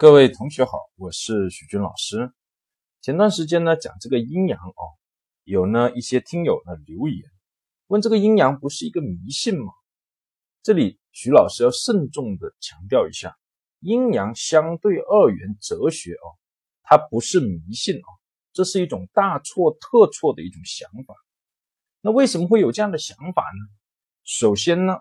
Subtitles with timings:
[0.00, 2.32] 各位同学好，我是许军老师。
[3.02, 4.96] 前段时间呢讲这个阴阳哦，
[5.44, 7.22] 有呢一些听友呢留言
[7.86, 9.74] 问这个阴阳不是一个迷信吗？
[10.62, 13.36] 这里徐老师要慎重的强调一下，
[13.80, 16.32] 阴阳相对二元哲学哦，
[16.82, 18.08] 它不是迷信哦，
[18.54, 21.14] 这是一种大错特错的一种想法。
[22.00, 23.68] 那为什么会有这样的想法呢？
[24.24, 24.96] 首先呢，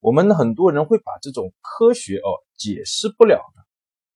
[0.00, 3.62] 我们很多人会把这种科学哦解释不了的。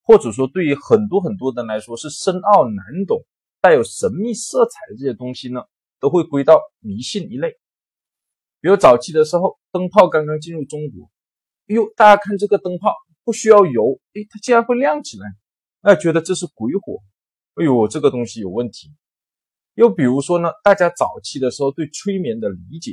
[0.06, 3.24] 或者说，对于很多很多人来说是深奥难懂、
[3.60, 5.62] 带有神秘色彩的这些东西呢，
[5.98, 7.59] 都会归到迷信一类。
[8.60, 11.10] 比如早期的时候，灯泡刚刚进入中国，
[11.66, 15.27] 哎呦，大家看这个灯泡不需要油，哎，它竟然会亮起来，
[15.82, 17.02] 那，觉得这是鬼火，
[17.57, 18.95] 哎呦，这个东西有问题。
[19.74, 22.93] 又比如说呢，大家早期的时候对催眠的理解，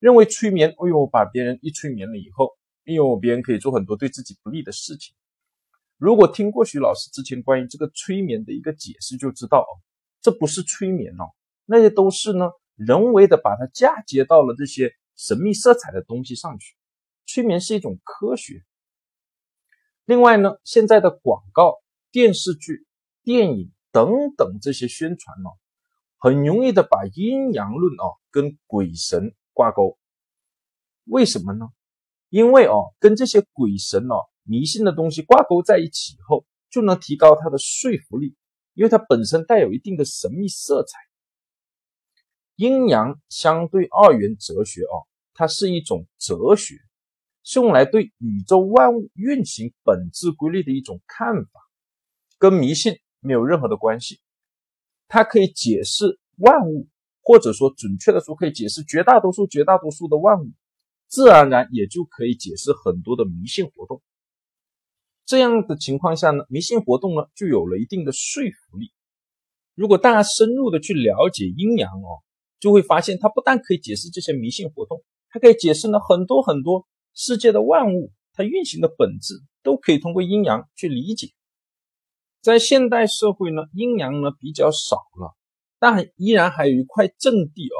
[0.00, 5.14] 认为催眠，哎呦，把别人一催眠了以后，哎呦，别人可以做很多对自己不利的事情。
[6.00, 9.68] 如果听过徐老师之前关于这个催眠的一个解释，就知道哦，
[10.22, 11.28] 这不是催眠哦，
[11.66, 16.74] 那些都是呢人为的把它嫁接到了这些神秘色彩的东西上去。
[17.26, 18.64] 催眠是一种科学。
[20.06, 21.76] 另外呢，现在的广告、
[22.10, 22.86] 电视剧、
[23.22, 25.50] 电影等等这些宣传呢，
[26.16, 29.98] 很容易的把阴阳论哦跟鬼神挂钩。
[31.04, 31.68] 为什么呢？
[32.30, 34.30] 因为哦，跟这些鬼神哦。
[34.42, 38.34] 迷信的东西挂钩在一起以后，就能提高它的说服力，
[38.74, 40.98] 因为它本身带有一定的神秘色彩。
[42.56, 46.76] 阴阳相对二元哲学哦，它是一种哲学，
[47.42, 51.50] 是用来对宇宙万物运行本质规律的一种看法，
[52.38, 54.20] 跟迷信没有任何的关系。
[55.08, 56.88] 它可以解释万物，
[57.22, 60.52] 或者说准确的说，可以解释绝大多数、绝大多数的万物，
[61.08, 64.02] 自然而然也就可以解释很多的迷信活动。
[65.30, 68.90] 这样的情况下呢，迷信活动呢就有了一定的说服力。
[69.76, 72.18] 如果大家深入的去了解阴阳哦，
[72.58, 81.28] 就会发现它不但可以解释这些迷信活动，还可以解释呢很多很多世界的万物它运行的本质，都可以通过阴阳去理解。
[82.42, 85.36] 在现代社会呢，阴阳呢比较少了，
[85.78, 87.78] 但依然还有一块阵地哦，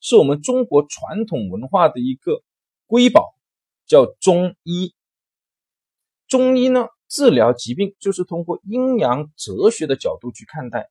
[0.00, 2.44] 是我们中国传统文化的一个
[2.86, 3.34] 瑰宝，
[3.84, 4.94] 叫中医。
[6.26, 10.90] 中医呢，治疗疾病就是通过阴阳哲学的角度去看待。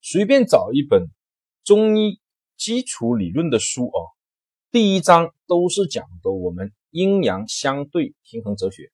[0.00, 1.08] 随便找一本
[1.64, 2.20] 中医
[2.56, 4.10] 基础理论的书哦，
[4.70, 8.90] 第一章都是讲的我们阴阳相对平衡哲学，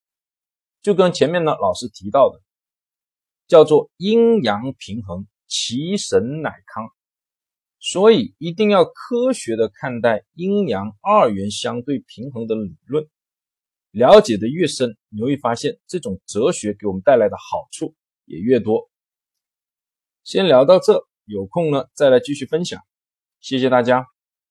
[0.82, 2.41] 就跟前面呢老师提到的，
[3.47, 6.88] 叫做阴阳平衡，其神乃康。
[7.78, 13.09] 所以一定要科学的看待阴阳二元相对平衡的理论。
[13.94, 17.94] 了解的越深，你会发现这种哲学给我们带来的好处
[18.25, 18.91] 也越多。
[20.25, 22.81] 先聊到这，有空呢再来继续分享。
[23.41, 24.13] 谢谢大家。